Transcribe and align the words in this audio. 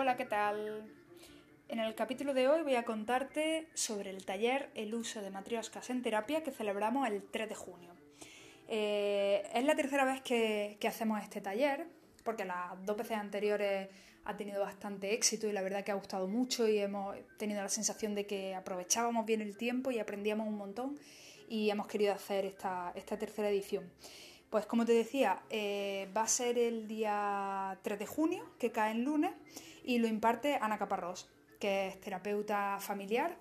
Hola, 0.00 0.16
¿qué 0.16 0.26
tal? 0.26 0.88
En 1.68 1.80
el 1.80 1.92
capítulo 1.96 2.32
de 2.32 2.46
hoy 2.46 2.62
voy 2.62 2.76
a 2.76 2.84
contarte 2.84 3.66
sobre 3.74 4.10
el 4.10 4.24
taller 4.24 4.70
El 4.76 4.94
uso 4.94 5.20
de 5.22 5.32
matrioscas 5.32 5.90
en 5.90 6.02
terapia 6.02 6.44
que 6.44 6.52
celebramos 6.52 7.08
el 7.08 7.20
3 7.20 7.48
de 7.48 7.54
junio. 7.56 7.90
Eh, 8.68 9.42
es 9.52 9.64
la 9.64 9.74
tercera 9.74 10.04
vez 10.04 10.20
que, 10.20 10.78
hacemos 10.86 11.20
este 11.20 11.40
taller, 11.40 11.88
porque 12.22 12.44
las 12.44 12.80
dos 12.86 12.96
veces 12.96 13.16
anteriores 13.16 13.88
ha 14.24 14.36
tenido 14.36 14.60
bastante 14.60 15.14
éxito 15.14 15.48
y 15.48 15.52
la 15.52 15.62
verdad 15.62 15.82
que 15.82 15.90
ha 15.90 15.96
gustado 15.96 16.28
mucho 16.28 16.68
y 16.68 16.78
hemos 16.78 17.16
tenido 17.36 17.60
la 17.60 17.68
sensación 17.68 18.14
de 18.14 18.24
que 18.24 18.54
aprovechábamos 18.54 19.26
bien 19.26 19.40
el 19.40 19.56
tiempo 19.56 19.90
y 19.90 19.98
aprendíamos 19.98 20.46
un 20.46 20.58
montón 20.58 20.96
y 21.48 21.70
hemos 21.70 21.88
querido 21.88 22.12
hacer 22.12 22.44
esta, 22.44 22.92
tercera 23.18 23.50
edición. 23.50 23.90
Pues 24.50 24.66
como 24.66 24.84
te 24.84 24.92
decía, 24.92 25.42
eh, 25.50 26.08
va 26.16 26.22
a 26.22 26.28
ser 26.28 26.58
el 26.58 26.88
día 26.88 27.78
3 27.82 27.98
de 27.98 28.06
junio, 28.06 28.44
que 28.58 28.72
cae 28.72 28.92
en 28.92 29.04
lunes, 29.04 29.32
y 29.84 29.98
lo 29.98 30.08
imparte 30.08 30.58
Ana 30.60 30.78
Caparrós 30.78 31.28
que 31.58 31.88
es 31.88 32.00
terapeuta 32.00 32.78
familiar 32.80 33.36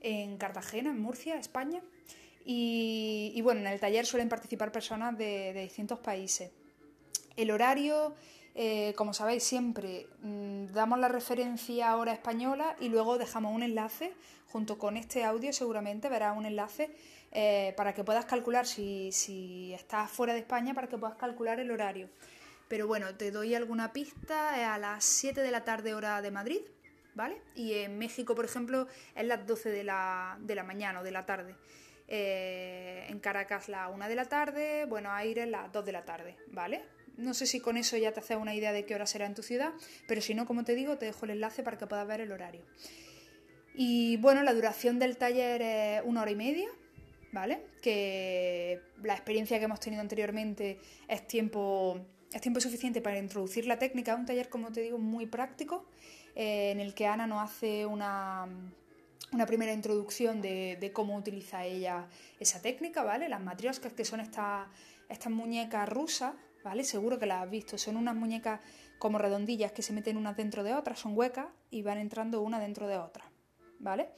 en 0.00 0.36
Cartagena, 0.36 0.90
en 0.90 1.00
Murcia, 1.00 1.36
España. 1.36 1.82
Y, 2.48 3.40
bueno, 3.42 3.60
en 3.60 3.66
el 3.66 3.80
taller 3.80 4.06
suelen 4.06 4.28
participar 4.28 4.70
personas 4.70 5.18
de, 5.18 5.52
distintos 5.52 5.98
países. 5.98 6.52
El 7.36 7.50
horario, 7.50 8.14
eh, 8.54 8.94
como 8.96 9.12
sabéis, 9.14 9.42
siempre 9.42 10.06
mm, 10.22 10.66
damos 10.66 11.00
la 11.00 11.08
referencia 11.08 11.90
a 11.90 11.96
hora 11.96 12.12
española 12.12 12.76
y 12.78 12.88
luego 12.88 13.18
dejamos 13.18 13.52
un 13.52 13.64
enlace, 13.64 14.12
junto 14.46 14.78
con 14.78 14.96
este 14.96 15.24
audio 15.24 15.52
seguramente 15.52 16.08
verás 16.08 16.36
un 16.36 16.46
enlace 16.46 16.94
eh, 17.38 17.74
para 17.76 17.92
que 17.92 18.02
puedas 18.02 18.24
calcular 18.24 18.66
si, 18.66 19.70
estás 19.74 20.10
fuera 20.10 20.32
de 20.32 20.38
España, 20.38 20.72
para 20.72 20.88
que 20.88 20.96
puedas 20.96 21.16
calcular 21.16 21.60
el 21.60 21.70
horario. 21.70 22.08
Pero 22.66 22.86
bueno, 22.86 23.14
te 23.14 23.30
doy 23.30 23.54
alguna 23.54 23.92
pista, 23.92 24.72
a 24.72 24.78
las 24.78 25.04
7 25.04 25.42
de 25.42 25.50
la 25.50 25.62
tarde 25.62 25.92
hora 25.92 26.22
de 26.22 26.30
Madrid, 26.30 26.60
¿vale? 27.14 27.42
Y 27.54 27.74
en 27.74 27.98
México, 27.98 28.34
por 28.34 28.46
ejemplo, 28.46 28.88
es 29.14 29.26
las 29.26 29.46
12 29.46 29.68
de 29.68 29.84
la, 29.84 30.38
mañana 30.64 31.00
o 31.00 31.04
de 31.04 31.10
la 31.10 31.26
tarde. 31.26 31.54
Eh, 32.08 33.04
en 33.10 33.20
Caracas 33.20 33.68
la 33.68 33.88
1 33.90 34.08
de 34.08 34.14
la 34.14 34.24
tarde, 34.24 34.86
Buenos 34.86 35.12
Aires 35.12 35.46
las 35.46 35.70
2 35.70 35.84
de 35.84 35.92
la 35.92 36.06
tarde, 36.06 36.36
¿vale? 36.52 36.84
No 37.18 37.34
sé 37.34 37.44
si 37.44 37.60
con 37.60 37.76
eso 37.76 37.98
ya 37.98 38.12
te 38.12 38.20
haces 38.20 38.38
una 38.38 38.54
idea 38.54 38.72
de 38.72 38.86
qué 38.86 38.94
hora 38.94 39.04
será 39.04 39.26
en 39.26 39.34
tu 39.34 39.42
ciudad, 39.42 39.74
pero 40.08 40.22
si 40.22 40.34
no, 40.34 40.46
como 40.46 40.64
te 40.64 40.74
digo, 40.74 40.96
te 40.96 41.04
dejo 41.04 41.26
el 41.26 41.32
enlace 41.32 41.62
para 41.62 41.76
que 41.76 41.86
puedas 41.86 42.08
ver 42.08 42.22
el 42.22 42.32
horario. 42.32 42.62
Y 43.74 44.16
bueno, 44.16 44.42
la 44.42 44.54
duración 44.54 44.98
del 44.98 45.18
taller 45.18 45.60
es 45.60 46.02
una 46.06 46.22
hora 46.22 46.30
y 46.30 46.36
media, 46.36 46.70
¿vale? 47.36 47.66
Que 47.82 48.80
la 49.02 49.12
experiencia 49.12 49.58
que 49.58 49.66
hemos 49.66 49.78
tenido 49.78 50.00
anteriormente 50.00 50.78
es 51.06 51.28
tiempo, 51.28 52.00
es 52.32 52.40
tiempo 52.40 52.60
suficiente 52.60 53.02
para 53.02 53.18
introducir 53.18 53.66
la 53.66 53.78
técnica. 53.78 54.14
Es 54.14 54.18
un 54.18 54.24
taller, 54.24 54.48
como 54.48 54.72
te 54.72 54.80
digo, 54.80 54.96
muy 54.96 55.26
práctico 55.26 55.84
eh, 56.34 56.70
en 56.70 56.80
el 56.80 56.94
que 56.94 57.06
Ana 57.06 57.26
nos 57.26 57.44
hace 57.44 57.84
una, 57.84 58.48
primera 59.46 59.74
introducción 59.74 60.40
de, 60.40 60.90
cómo 60.94 61.14
utiliza 61.14 61.66
ella 61.66 62.08
esa 62.40 62.62
técnica, 62.62 63.04
¿vale? 63.04 63.28
Las 63.28 63.42
matrioscas, 63.42 63.92
que 63.92 64.06
son 64.06 64.20
estas, 64.20 64.66
estas 65.10 65.30
muñecas 65.30 65.86
rusas, 65.90 66.32
¿vale? 66.64 66.84
Seguro 66.84 67.18
que 67.18 67.26
las 67.26 67.42
has 67.42 67.50
visto, 67.50 67.76
son 67.76 67.98
unas 67.98 68.14
muñecas 68.14 68.60
como 68.98 69.18
redondillas 69.18 69.72
que 69.72 69.82
se 69.82 69.92
meten 69.92 70.16
unas 70.16 70.38
dentro 70.38 70.62
de 70.62 70.72
otras, 70.72 70.98
son 70.98 71.14
huecas 71.14 71.48
y 71.70 71.82
van 71.82 71.98
entrando 71.98 72.40
una 72.40 72.58
dentro 72.58 72.88
de 72.88 72.96
otra, 72.96 73.30
¿vale? 73.78 74.08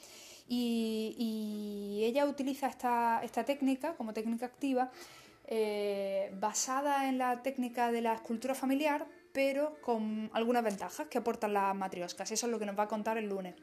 Y, 0.48 2.02
ella 2.04 2.24
utiliza 2.24 2.68
esta, 2.68 3.44
técnica 3.44 3.94
como 3.94 4.14
técnica 4.14 4.46
activa 4.46 4.90
eh, 5.46 6.32
basada 6.40 7.08
en 7.08 7.18
la 7.18 7.42
técnica 7.42 7.92
de 7.92 8.00
la 8.00 8.14
escultura 8.14 8.54
familiar, 8.54 9.06
pero 9.32 9.78
con 9.82 10.30
algunas 10.32 10.64
ventajas 10.64 11.08
que 11.08 11.18
aportan 11.18 11.52
las 11.52 11.74
matrioscas. 11.76 12.30
Eso 12.30 12.46
es 12.46 12.52
lo 12.52 12.58
que 12.58 12.66
nos 12.66 12.78
va 12.78 12.84
a 12.84 12.88
contar 12.88 13.18
el 13.18 13.28
lunes. 13.28 13.54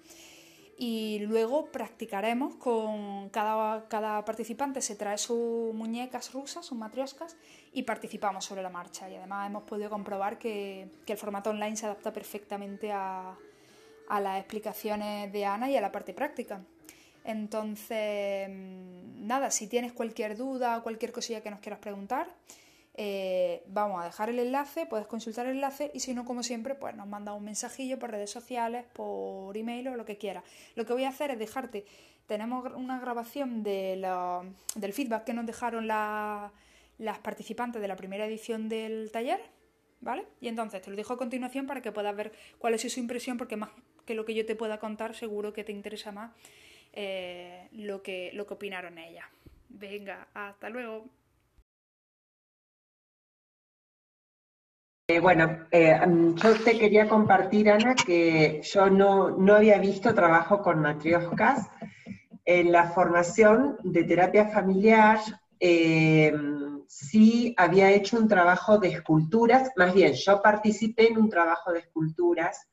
Y 0.78 1.20
luego 1.20 1.72
practicaremos 1.72 2.56
con 2.56 3.30
cada, 3.30 3.88
cada 3.88 4.26
participante, 4.26 4.82
se 4.82 4.96
trae 4.96 5.18
sus 5.18 5.74
muñecas 5.74 6.34
rusas, 6.34 6.66
sus 6.66 6.78
matrioscas, 6.78 7.38
y 7.72 7.84
participamos 7.84 8.44
sobre 8.44 8.62
la 8.62 8.70
marcha. 8.70 9.10
Y 9.10 9.16
además 9.16 9.48
hemos 9.48 9.64
podido 9.64 9.90
comprobar 9.90 10.38
que, 10.38 10.90
el 11.08 11.18
formato 11.18 11.50
online 11.50 11.78
se 11.78 11.86
adapta 11.86 12.12
perfectamente 12.12 12.92
a, 12.92 13.38
a 14.10 14.20
las 14.20 14.38
explicaciones 14.38 15.32
de 15.32 15.46
Ana 15.46 15.70
y 15.70 15.78
a 15.78 15.82
la 15.82 15.94
parte 15.94 16.14
práctica. 16.14 16.62
Entonces, 17.26 18.48
mm, 18.50 19.26
nada, 19.26 19.52
si 19.52 19.68
tienes 19.68 19.92
cualquier 19.92 20.38
duda 20.38 20.78
o 20.78 20.84
cualquier 20.84 21.12
cosilla 21.12 21.42
que 21.42 21.50
nos 21.50 21.60
quieras 21.60 21.80
preguntar, 21.80 22.28
eh, 22.98 23.64
vamos 23.68 24.02
a 24.02 24.06
dejar 24.06 24.30
el 24.30 24.40
enlace, 24.40 24.86
puedes 24.86 25.08
consultar 25.08 25.48
el 25.48 25.56
enlace 25.56 25.92
y 25.94 26.00
si 26.00 26.14
no, 26.14 26.24
como 26.24 26.44
siempre, 26.44 26.76
pues 26.76 26.96
nos 26.96 27.08
manda 27.08 27.34
un 27.34 27.44
mensajillo 27.44 28.00
por 28.00 28.12
redes 28.12 28.30
sociales, 28.30 28.86
por 28.94 29.58
email 29.58 29.90
o 29.90 29.96
lo 29.96 30.06
que 30.06 30.18
quieras. 30.18 30.44
Lo 30.76 30.86
que 30.86 30.94
voy 30.94 31.04
a 31.04 31.10
hacer 31.10 31.32
es 31.32 31.40
dejarte, 31.40 31.86
tenemos 32.28 32.72
una 32.76 33.00
grabación 33.00 33.64
de 33.64 34.02
del 34.76 34.94
feedback 34.94 35.26
que 35.26 35.34
nos 35.34 35.46
dejaron 35.46 35.88
las 35.88 37.20
participantes 37.22 37.82
de 37.82 37.88
la 37.88 37.96
primera 37.96 38.26
edición 38.28 38.70
del 38.70 39.12
taller, 39.12 39.42
¿vale? 40.00 40.26
Y 40.40 40.48
entonces 40.48 40.82
te 40.82 40.90
lo 40.90 40.96
dejo 40.96 41.14
a 41.14 41.18
continuación 41.18 41.66
para 41.66 41.82
que 41.82 41.92
puedas 41.92 42.16
ver 42.16 42.32
cuál 42.60 42.76
es 42.76 42.82
su 42.82 43.00
impresión, 43.00 43.38
porque 43.38 43.58
más 43.58 43.72
que 44.06 44.14
lo 44.14 44.26
que 44.26 44.36
yo 44.36 44.46
te 44.46 44.56
pueda 44.56 44.80
contar, 44.80 45.16
seguro 45.16 45.52
que 45.52 45.64
te 45.64 45.72
interesa 45.72 46.12
más 46.12 46.32
eh, 46.96 47.68
lo, 47.74 48.02
que, 48.02 48.32
lo 48.34 48.48
que 48.48 48.54
opinaron 48.54 48.98
ellas. 48.98 49.26
Venga, 49.70 50.28
hasta 50.34 50.70
luego. 50.70 51.06
Eh, 55.08 55.20
bueno, 55.20 55.68
eh, 55.72 56.00
mm, 56.06 56.36
yo 56.36 56.64
te 56.64 56.80
quería 56.80 57.08
compartir, 57.08 57.70
Ana, 57.70 57.94
que 57.96 58.62
yo 58.64 58.90
no, 58.90 59.36
había 59.54 59.78
visto 59.78 60.16
trabajo 60.16 60.62
con 60.62 60.80
matrioscas. 60.80 61.70
En 62.46 62.72
la 62.72 62.90
formación 62.90 63.78
de 63.84 64.04
terapia 64.04 64.50
familiar 64.50 65.20
sí 66.88 67.54
había 67.58 67.92
hecho 67.92 68.18
un 68.18 68.28
trabajo 68.28 68.78
de 68.78 68.90
esculturas, 68.90 69.72
más 69.76 69.94
bien 69.94 70.14
yo 70.14 70.42
participé 70.42 71.08
en 71.08 71.18
un 71.18 71.30
trabajo 71.30 71.72
de 71.72 71.80
esculturas, 71.80 72.68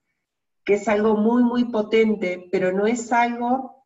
que 0.64 0.74
es 0.74 0.88
algo 0.88 1.16
muy, 1.16 1.42
muy 1.42 1.64
potente, 1.64 2.48
pero 2.52 2.70
no 2.72 2.86
es 2.86 3.12
algo 3.12 3.81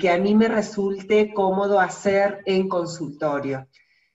que 0.00 0.10
a 0.10 0.18
mí 0.18 0.34
me 0.34 0.48
resulte 0.48 1.32
cómodo 1.32 1.80
hacer 1.80 2.40
en 2.46 2.68
consultorio. 2.68 3.66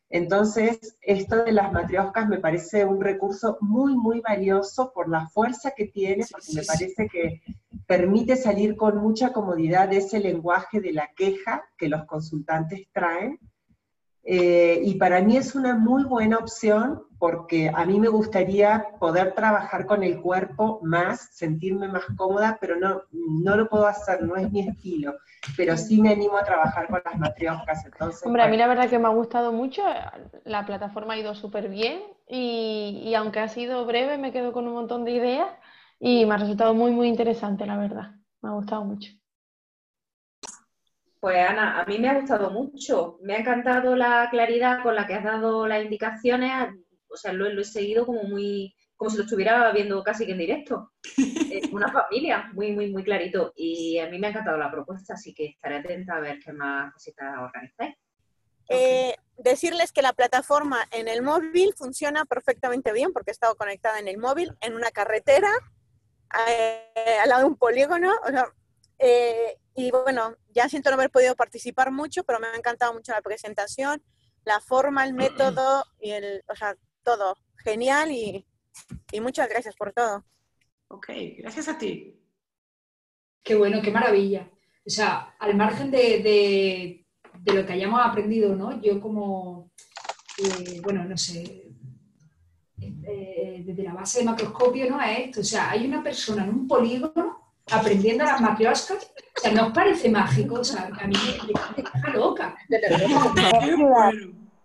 Entonces, 0.09 0.97
esto 1.01 1.43
de 1.43 1.51
las 1.51 1.73
matrioscas 1.73 2.27
me 2.29 2.39
parece 2.39 2.85
un 2.85 3.01
recurso 3.01 3.57
muy, 3.59 3.95
muy 3.95 4.21
valioso 4.21 4.91
por 4.93 5.09
la 5.09 5.27
fuerza 5.27 5.71
que 5.75 5.87
tiene, 5.87 6.23
porque 6.31 6.53
me 6.53 6.63
parece 6.63 7.07
que 7.07 7.41
permite 7.85 8.35
salir 8.35 8.75
con 8.75 8.97
mucha 8.97 9.33
comodidad 9.33 9.89
de 9.89 9.97
ese 9.97 10.19
lenguaje 10.19 10.79
de 10.79 10.93
la 10.93 11.09
queja 11.15 11.65
que 11.77 11.89
los 11.89 12.05
consultantes 12.05 12.87
traen. 12.93 13.39
Eh, 14.25 14.81
y 14.83 14.95
para 14.95 15.21
mí 15.21 15.37
es 15.37 15.53
una 15.53 15.75
muy 15.75 16.03
buena 16.03 16.37
opción 16.37 17.03
porque 17.19 17.71
a 17.73 17.85
mí 17.85 17.99
me 17.99 18.09
gustaría 18.09 18.87
poder 18.99 19.33
trabajar 19.33 19.85
con 19.85 20.03
el 20.03 20.19
cuerpo 20.19 20.79
más, 20.83 21.29
sentirme 21.31 21.87
más 21.87 22.03
cómoda, 22.17 22.57
pero 22.59 22.75
no, 22.77 23.03
no 23.11 23.55
lo 23.55 23.69
puedo 23.69 23.85
hacer, 23.85 24.23
no 24.23 24.35
es 24.35 24.51
mi 24.51 24.67
estilo 24.67 25.13
pero 25.55 25.77
sí 25.77 26.01
me 26.01 26.09
animo 26.09 26.37
a 26.37 26.43
trabajar 26.43 26.87
con 26.87 27.01
las 27.03 27.17
matrioscas. 27.17 27.85
Entonces, 27.85 28.25
Hombre, 28.25 28.43
a 28.43 28.47
mí 28.47 28.57
la 28.57 28.67
verdad 28.67 28.89
que 28.89 28.99
me 28.99 29.07
ha 29.07 29.11
gustado 29.11 29.51
mucho, 29.51 29.83
la 30.43 30.65
plataforma 30.65 31.13
ha 31.13 31.17
ido 31.17 31.35
súper 31.35 31.69
bien 31.69 32.01
y, 32.27 33.13
aunque 33.15 33.39
ha 33.39 33.47
sido 33.47 33.85
breve 33.85 34.17
me 34.17 34.31
quedo 34.31 34.51
con 34.51 34.67
un 34.67 34.73
montón 34.73 35.05
de 35.05 35.11
ideas 35.11 35.49
y 35.99 36.25
me 36.25 36.35
ha 36.35 36.37
resultado 36.37 36.73
muy, 36.73 36.91
muy 36.91 37.07
interesante, 37.07 37.65
la 37.65 37.77
verdad. 37.77 38.11
Me 38.41 38.49
ha 38.49 38.53
gustado 38.53 38.83
mucho. 38.83 39.11
Pues 41.25 41.39
Ana, 41.39 41.81
a 41.81 41.85
mí 41.85 41.97
me 41.97 42.07
ha 42.07 42.19
gustado 42.19 42.51
mucho. 42.51 43.17
Me 43.23 43.33
ha 43.33 43.39
encantado 43.39 43.95
la 43.95 44.27
claridad 44.29 44.83
con 44.83 44.93
la 44.93 45.07
que 45.07 45.15
has 45.15 45.23
dado 45.23 45.65
las 45.65 45.83
indicaciones. 45.83 46.51
O 47.07 47.17
sea, 47.17 47.33
lo 47.33 47.47
he 47.47 47.63
seguido 47.63 48.05
como 48.05 48.25
muy, 48.25 48.75
como 48.95 49.09
si 49.09 49.17
lo 49.17 49.23
estuviera 49.23 49.71
viendo 49.71 50.03
casi 50.03 50.27
que 50.27 50.33
en 50.33 50.37
directo. 50.37 50.91
Es 51.17 51.67
una 51.73 51.91
familia, 51.91 52.51
muy, 52.53 52.73
muy, 52.73 52.91
muy 52.91 53.03
clarito. 53.03 53.53
Y 53.55 53.97
a 53.97 54.07
mí 54.07 54.19
me 54.19 54.27
ha 54.27 54.29
encantado 54.29 54.55
la 54.57 54.69
propuesta, 54.69 55.15
así 55.15 55.33
que 55.33 55.47
estaré 55.47 55.77
atenta 55.77 56.17
a 56.17 56.19
ver 56.19 56.37
qué 56.37 56.53
más 56.53 56.93
cositas 56.93 57.33
organizáis. 57.39 57.95
Eh, 58.69 59.15
decirles 59.39 59.91
que 59.91 60.03
la 60.03 60.13
plataforma 60.13 60.77
en 60.91 61.07
el 61.07 61.23
móvil 61.23 61.73
funciona 61.75 62.25
perfectamente 62.25 62.93
bien 62.93 63.11
porque 63.11 63.31
he 63.31 63.33
estado 63.33 63.55
conectada 63.55 63.97
en 63.97 64.07
el 64.07 64.19
móvil, 64.19 64.55
en 64.61 64.75
una 64.75 64.91
carretera, 64.91 65.49
eh, 66.47 67.17
al 67.23 67.29
lado 67.29 67.41
de 67.41 67.47
un 67.47 67.57
polígono. 67.57 68.13
Eh, 68.99 69.57
y 69.73 69.89
bueno, 69.89 70.35
ya 70.55 70.67
siento 70.69 70.89
no 70.89 70.95
haber 70.95 71.11
podido 71.11 71.35
participar 71.35 71.91
mucho, 71.91 72.23
pero 72.23 72.39
me 72.39 72.47
ha 72.47 72.55
encantado 72.55 72.93
mucho 72.93 73.11
la 73.11 73.21
presentación, 73.21 74.01
la 74.45 74.59
forma, 74.61 75.05
el 75.05 75.13
método 75.13 75.83
y 75.99 76.11
el, 76.11 76.43
o 76.47 76.55
sea, 76.55 76.75
todo. 77.03 77.35
Genial 77.57 78.11
y 78.11 78.45
y 79.11 79.21
muchas 79.21 79.49
gracias 79.49 79.75
por 79.75 79.93
todo. 79.93 80.25
Ok, 80.87 81.07
gracias 81.37 81.67
a 81.67 81.77
ti. 81.77 82.19
Qué 83.43 83.55
bueno, 83.55 83.81
qué 83.81 83.91
maravilla. 83.91 84.49
O 84.85 84.89
sea, 84.89 85.35
al 85.39 85.55
margen 85.55 85.91
de, 85.91 87.05
lo 87.45 87.65
que 87.65 87.73
hayamos 87.73 88.01
aprendido, 88.03 88.55
¿no? 88.55 88.81
Yo 88.81 88.99
como, 88.99 89.71
eh, 90.37 90.81
bueno, 90.81 91.03
no 91.05 91.17
sé, 91.17 91.41
eh, 92.81 92.91
de- 92.91 93.63
desde 93.65 93.83
la 93.83 93.93
base 93.93 94.19
de 94.19 94.25
macroscopio, 94.25 94.89
¿no? 94.89 95.01
Es 95.01 95.19
esto. 95.19 95.41
O 95.41 95.43
sea, 95.43 95.71
hay 95.71 95.85
una 95.87 96.03
persona 96.03 96.43
en 96.43 96.49
un 96.49 96.67
polígono 96.67 97.44
aprendiendo 97.71 98.23
las 98.23 98.41
matrioscas. 98.41 99.11
O 99.37 99.39
sea, 99.41 99.51
¿no 99.51 99.67
os 99.67 99.73
parece 99.73 100.09
mágico? 100.09 100.55
O 100.55 100.63
sea, 100.63 100.89
a 100.99 101.07
mí 101.07 101.13
me, 101.15 101.53
me 101.77 101.83
deja 101.83 102.09
loca. 102.13 102.55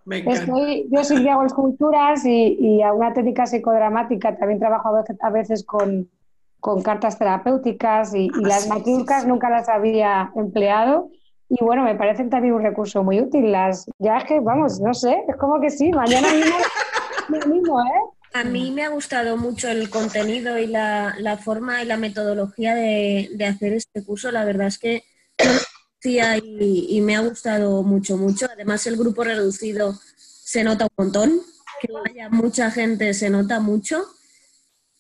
Me 0.07 0.19
encanta. 0.19 0.41
Estoy, 0.41 0.89
yo 0.91 1.05
sí 1.05 1.23
que 1.23 1.31
hago 1.31 1.45
esculturas 1.45 2.25
y, 2.25 2.57
y 2.59 2.83
a 2.83 2.93
una 2.93 3.13
técnica 3.13 3.47
psicodramática. 3.47 4.37
También 4.37 4.59
trabajo 4.59 4.89
a 4.89 5.01
veces, 5.03 5.17
a 5.21 5.31
veces 5.31 5.65
con, 5.65 6.09
con 6.59 6.83
cartas 6.83 7.19
terapéuticas 7.19 8.15
y, 8.15 8.25
y 8.25 8.31
Ah, 8.45 8.49
las 8.49 8.63
sí, 8.65 8.69
matriuscas 8.71 9.19
sí, 9.19 9.23
sí. 9.25 9.29
nunca 9.29 9.51
las 9.51 9.69
había 9.69 10.33
empleado. 10.35 11.11
Y 11.51 11.63
bueno, 11.63 11.85
me 11.85 11.95
parecen 11.97 12.31
también 12.31 12.55
un 12.55 12.63
recurso 12.63 13.05
muy 13.05 13.21
útil. 13.21 13.53
Las, 13.53 13.91
ya 13.99 14.17
es 14.19 14.25
que, 14.25 14.41
vamos, 14.41 14.81
no 14.81 14.95
sé, 14.95 15.23
es 15.29 15.37
como 15.37 15.61
que 15.61 15.71
sí, 15.71 15.91
mañana 15.93 16.29
mismo 16.33 16.57
animo, 17.45 17.81
¿eh? 17.81 18.10
A 18.33 18.45
mí 18.45 18.71
me 18.71 18.85
ha 18.85 18.89
gustado 18.89 19.37
mucho 19.37 19.69
el 19.69 19.91
contenido 19.91 20.59
y 20.59 20.67
la, 20.67 21.17
la 21.19 21.37
forma 21.37 21.83
y 21.83 21.87
la 21.87 21.97
metodología 21.97 22.75
de, 22.75 23.31
de 23.35 23.45
hacer 23.45 23.73
este 23.73 24.05
curso. 24.05 24.31
La 24.31 24.45
verdad 24.45 24.69
es 24.69 24.79
que 24.79 25.05
no 25.45 25.53
lo 25.53 25.61
conocía 25.61 26.37
y, 26.39 26.87
y 26.91 27.01
me 27.01 27.17
ha 27.17 27.21
gustado 27.21 27.83
mucho, 27.83 28.17
mucho. 28.17 28.47
Además, 28.53 28.87
el 28.87 28.97
grupo 28.97 29.25
reducido 29.25 29.99
se 30.17 30.63
nota 30.63 30.85
un 30.85 31.05
montón. 31.05 31.41
Que 31.81 31.89
haya 32.11 32.29
mucha 32.29 32.71
gente 32.71 33.15
se 33.15 33.31
nota 33.31 33.59
mucho. 33.59 34.05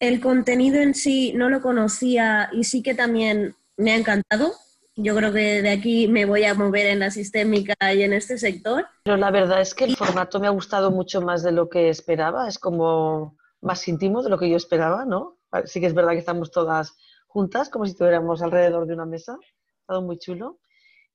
El 0.01 0.21
contenido 0.21 0.81
en 0.81 0.95
sí 0.95 1.33
no 1.35 1.51
lo 1.51 1.61
conocía 1.61 2.49
y 2.53 2.65
sí 2.65 2.83
que 2.83 2.95
también 2.95 3.55
me 3.77 3.93
ha 3.93 3.97
encantado. 3.97 4.55
Yo 5.03 5.17
creo 5.17 5.33
que 5.33 5.63
de 5.63 5.71
aquí 5.71 6.09
me 6.09 6.27
voy 6.27 6.45
a 6.45 6.53
mover 6.53 6.85
en 6.89 6.99
la 6.99 7.11
sistémica 7.11 7.75
y 7.95 8.03
en 8.03 8.13
este 8.13 8.37
sector. 8.37 8.87
Pero 9.03 9.17
la 9.17 9.31
verdad 9.31 9.63
es 9.63 9.75
que 9.75 9.85
el 9.85 9.97
formato 9.97 10.39
me 10.41 10.47
ha 10.47 10.51
gustado 10.51 10.91
mucho 10.91 11.23
más 11.23 11.43
de 11.43 11.53
lo 11.53 11.71
que 11.71 11.89
esperaba. 11.89 12.47
Es 12.47 12.59
como 12.59 13.39
más 13.63 13.89
íntimo 13.89 14.23
de 14.23 14.29
lo 14.29 14.39
que 14.39 14.51
yo 14.51 14.59
esperaba, 14.59 15.07
¿no? 15.07 15.39
Sí 15.65 15.81
que 15.81 15.87
es 15.87 15.95
verdad 15.95 16.13
que 16.13 16.19
estamos 16.19 16.51
todas 16.51 16.99
juntas, 17.27 17.71
como 17.71 17.87
si 17.87 17.93
estuviéramos 17.93 18.43
alrededor 18.43 18.87
de 18.87 18.93
una 18.93 19.07
mesa. 19.07 19.39
Ha 19.41 19.81
estado 19.81 20.03
muy 20.03 20.19
chulo. 20.19 20.59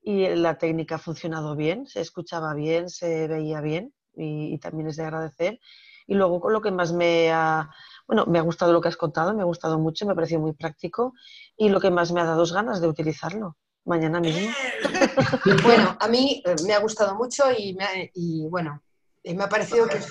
Y 0.02 0.30
la 0.30 0.58
técnica 0.58 0.96
ha 0.96 1.00
funcionado 1.00 1.56
bien, 1.56 1.86
se 1.86 2.02
escuchaba 2.02 2.56
bien, 2.56 2.90
se 2.90 3.28
veía 3.28 3.62
bien 3.62 3.94
y, 4.16 4.52
y 4.52 4.58
también 4.58 4.88
es 4.88 4.96
de 4.96 5.04
agradecer. 5.04 5.60
Y 6.08 6.16
luego 6.16 6.40
con 6.40 6.54
lo 6.54 6.62
que 6.62 6.72
más 6.72 6.92
me 6.92 7.32
ha, 7.32 7.70
bueno, 8.08 8.26
me 8.26 8.40
ha 8.40 8.42
gustado 8.42 8.74
lo 8.74 8.82
que 8.82 8.88
has 8.88 8.98
contado, 8.98 9.36
me 9.36 9.44
ha 9.44 9.46
gustado 9.46 9.78
mucho, 9.78 10.08
me 10.08 10.14
ha 10.14 10.16
parecido 10.16 10.40
muy 10.42 10.54
práctico 10.54 11.14
y 11.56 11.70
lo 11.70 11.80
que 11.80 11.92
más 11.92 12.12
me 12.12 12.22
ha 12.22 12.26
dado 12.26 12.44
es 12.44 12.52
ganas 12.52 12.82
de 12.82 12.88
utilizarlo 12.88 13.58
mañana 13.86 14.20
mismo. 14.20 14.52
Bueno, 15.64 15.98
a 16.00 16.08
mí 16.08 16.42
eh, 16.46 16.56
me 16.66 16.74
ha 16.74 16.80
gustado 16.80 17.16
mucho 17.16 17.44
y, 17.58 17.74
me 17.76 17.84
ha- 17.86 18.10
y, 18.14 18.48
bueno, 18.50 18.82
eh, 19.24 19.34
me 19.36 19.44
ha 19.44 19.50
parecido 19.50 19.88
que 19.88 19.98
es, 19.98 20.08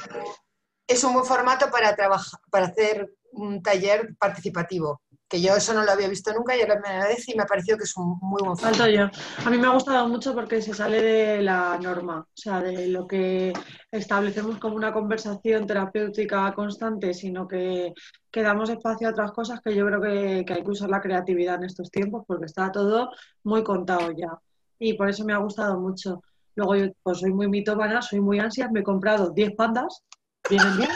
es 0.86 1.04
un 1.04 1.12
buen 1.12 1.24
formato 1.24 1.70
para 1.70 1.94
trabajar, 1.94 2.40
para 2.50 2.66
hacer 2.66 3.12
un 3.32 3.62
taller 3.62 4.14
participativo, 4.18 5.00
que 5.28 5.40
yo 5.40 5.56
eso 5.56 5.72
no 5.74 5.84
lo 5.84 5.90
había 5.90 6.08
visto 6.08 6.32
nunca 6.32 6.56
y 6.56 6.60
ahora 6.60 6.80
me 6.80 6.88
agradece 6.88 7.32
y 7.32 7.36
me 7.36 7.42
ha 7.42 7.46
parecido 7.46 7.78
que 7.78 7.84
es 7.84 7.96
un 7.96 8.18
muy 8.20 8.42
buen 8.42 8.56
formato. 8.56 8.78
Falto 8.78 8.88
yo. 8.88 9.08
A 9.44 9.50
mí 9.50 9.58
me 9.58 9.66
ha 9.66 9.70
gustado 9.70 10.08
mucho 10.08 10.34
porque 10.34 10.60
se 10.60 10.74
sale 10.74 11.02
de 11.02 11.42
la 11.42 11.78
norma, 11.80 12.20
o 12.20 12.36
sea, 12.36 12.60
de 12.60 12.88
lo 12.88 13.06
que 13.06 13.52
establecemos 13.90 14.58
como 14.58 14.76
una 14.76 14.92
conversación 14.92 15.66
terapéutica 15.66 16.52
constante, 16.54 17.14
sino 17.14 17.48
que, 17.48 17.94
que 18.30 18.42
damos 18.42 18.70
espacio 18.70 19.08
a 19.08 19.10
otras 19.12 19.32
cosas 19.32 19.60
que 19.60 19.74
yo 19.74 19.86
creo 19.86 20.00
que, 20.00 20.44
que 20.46 20.52
hay 20.52 20.62
que 20.62 20.70
usar 20.70 20.90
la 20.90 21.00
creatividad 21.00 21.56
en 21.56 21.64
estos 21.64 21.90
tiempos 21.90 22.24
porque 22.26 22.46
está 22.46 22.70
todo 22.70 23.10
muy 23.42 23.64
contado 23.64 24.12
ya. 24.12 24.38
Y 24.78 24.94
por 24.94 25.08
eso 25.08 25.24
me 25.24 25.32
ha 25.32 25.38
gustado 25.38 25.80
mucho. 25.80 26.22
Luego 26.54 26.76
yo 26.76 26.86
pues 27.02 27.18
soy 27.18 27.32
muy 27.32 27.48
mitómana, 27.48 28.02
soy 28.02 28.20
muy 28.20 28.38
ansias, 28.38 28.70
me 28.70 28.80
he 28.80 28.84
comprado 28.84 29.30
10 29.30 29.54
pandas, 29.56 30.02
vienen 30.48 30.76
bien. 30.76 30.90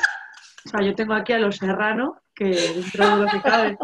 O 0.66 0.69
sea, 0.69 0.82
yo 0.82 0.94
tengo 0.94 1.14
aquí 1.14 1.32
a 1.32 1.38
los 1.38 1.56
serranos, 1.56 2.10
que 2.38 2.44
dentro 2.44 3.17
de 3.17 3.17
lo 3.17 3.31
que 3.31 3.43
cabe. 3.43 3.79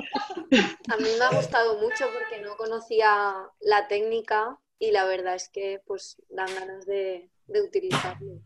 A 0.89 0.97
mí 0.97 1.09
me 1.19 1.25
ha 1.25 1.31
gustado 1.31 1.81
mucho 1.81 2.07
porque 2.13 2.41
no 2.41 2.57
conocía 2.57 3.35
la 3.61 3.89
técnica 3.89 4.59
y 4.79 4.93
la 4.93 5.05
verdad 5.05 5.35
es 5.35 5.49
que 5.49 5.81
pues 5.87 6.23
dan 6.29 6.55
ganas 6.55 6.87
de, 6.87 7.31
de 7.49 7.63
utilizarlo. 7.63 8.41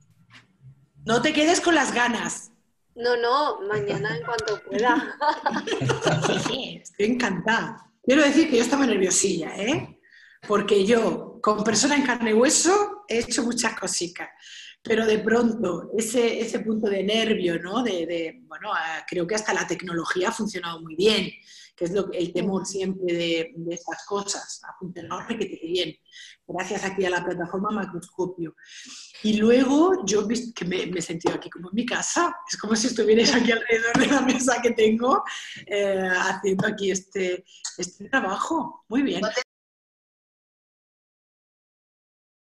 No 1.04 1.20
te 1.20 1.32
quedes 1.34 1.60
con 1.60 1.74
las 1.74 1.94
ganas. 1.94 2.52
No, 2.94 3.16
no, 3.16 3.60
mañana 3.60 4.16
en 4.16 4.24
cuanto 4.24 4.60
pueda. 4.64 5.16
Estoy 6.82 7.06
encantada. 7.06 7.92
Quiero 8.02 8.22
decir 8.22 8.48
que 8.50 8.56
yo 8.56 8.62
estaba 8.62 8.86
nerviosilla, 8.86 9.54
¿eh? 9.56 10.00
Porque 10.46 10.84
yo, 10.84 11.38
con 11.42 11.62
persona 11.62 11.96
en 11.96 12.06
carne 12.06 12.30
y 12.30 12.34
hueso, 12.34 13.04
he 13.08 13.18
hecho 13.18 13.42
muchas 13.42 13.78
cositas. 13.78 14.28
Pero 14.82 15.06
de 15.06 15.18
pronto, 15.18 15.90
ese, 15.96 16.40
ese 16.40 16.60
punto 16.60 16.88
de 16.88 17.02
nervio, 17.02 17.60
¿no? 17.60 17.82
De, 17.82 18.06
de, 18.06 18.40
bueno, 18.46 18.70
ah, 18.72 19.04
creo 19.06 19.26
que 19.26 19.34
hasta 19.34 19.52
la 19.52 19.66
tecnología 19.66 20.28
ha 20.28 20.32
funcionado 20.32 20.80
muy 20.80 20.94
bien, 20.94 21.30
que 21.76 21.84
es 21.84 21.92
lo, 21.92 22.10
el 22.12 22.32
temor 22.32 22.64
siempre 22.64 23.12
de, 23.12 23.52
de 23.56 23.74
estas 23.74 24.04
cosas. 24.06 24.60
Ha 24.64 24.78
funcionado 24.78 25.22
requete 25.28 25.60
bien, 25.62 25.94
gracias 26.46 26.84
aquí 26.84 27.04
a 27.04 27.10
la 27.10 27.24
plataforma 27.24 27.70
Macroscopio. 27.70 28.54
Y 29.22 29.36
luego 29.36 30.04
yo 30.06 30.26
que 30.26 30.64
me, 30.64 30.86
me 30.86 31.00
he 31.00 31.02
sentido 31.02 31.34
aquí 31.34 31.50
como 31.50 31.68
en 31.70 31.74
mi 31.74 31.84
casa, 31.84 32.34
es 32.50 32.56
como 32.56 32.76
si 32.76 32.86
estuvierais 32.86 33.34
aquí 33.34 33.50
alrededor 33.50 33.98
de 33.98 34.06
la 34.06 34.20
mesa 34.22 34.62
que 34.62 34.70
tengo, 34.70 35.22
eh, 35.66 36.08
haciendo 36.08 36.68
aquí 36.68 36.92
este, 36.92 37.44
este 37.76 38.08
trabajo. 38.08 38.84
Muy 38.88 39.02
bien. 39.02 39.20
¿Dónde 39.20 39.40